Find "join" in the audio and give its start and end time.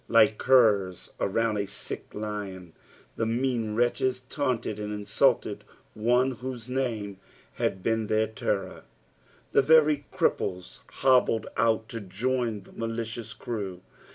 12.01-12.63